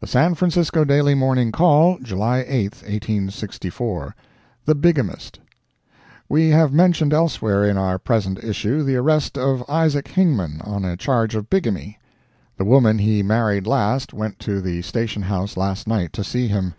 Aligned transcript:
The 0.00 0.06
San 0.06 0.34
Francisco 0.34 0.84
Daily 0.84 1.14
Morning 1.14 1.50
Call, 1.50 1.96
July 2.02 2.44
8,1864 2.46 4.12
THE 4.66 4.74
BIGAMIST 4.74 5.38
We 6.28 6.50
have 6.50 6.74
mentioned 6.74 7.14
elsewhere 7.14 7.64
in 7.64 7.78
our 7.78 7.98
present 7.98 8.44
issue 8.44 8.82
the 8.82 8.96
arrest 8.96 9.38
of 9.38 9.64
Isaac 9.66 10.08
Hingman, 10.08 10.60
on 10.60 10.84
a 10.84 10.94
charge 10.98 11.34
of 11.34 11.48
bigamy. 11.48 11.98
The 12.58 12.66
woman 12.66 12.98
he 12.98 13.22
married 13.22 13.66
last, 13.66 14.12
went 14.12 14.38
to 14.40 14.60
the 14.60 14.82
station 14.82 15.22
house 15.22 15.56
last 15.56 15.86
night 15.88 16.12
to 16.12 16.22
see 16.22 16.48
him. 16.48 16.74